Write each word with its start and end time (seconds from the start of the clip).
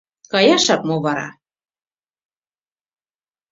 Каяшак 0.31 0.81
мо 0.87 0.95
вара? 1.05 1.29